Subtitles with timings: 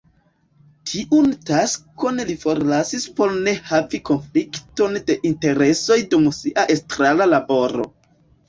[0.91, 7.91] Tiun taskon li forlasis por ne havi konflikton de interesoj dum sia estrara laboro.